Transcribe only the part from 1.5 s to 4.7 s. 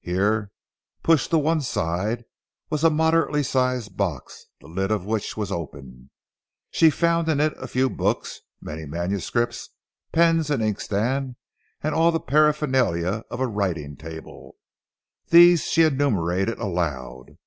side, was a moderately sized box, the